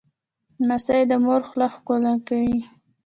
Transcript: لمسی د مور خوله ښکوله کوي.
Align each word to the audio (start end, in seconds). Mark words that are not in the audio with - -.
لمسی 0.59 1.01
د 1.09 1.13
مور 1.23 1.41
خوله 1.47 1.67
ښکوله 1.73 2.13
کوي. 2.27 2.59